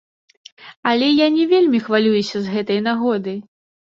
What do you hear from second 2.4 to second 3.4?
з гэтай нагоды.